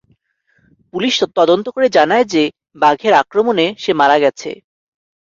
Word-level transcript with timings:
Police 0.93 1.15
তদন্ত 1.37 1.65
করে 1.75 1.87
জানায় 1.97 2.25
যে 2.33 2.43
বাঘের 2.81 3.13
আক্রমণে 3.13 3.65
সে 3.77 3.91
মারা 3.93 4.17
গেছে। 4.23 4.49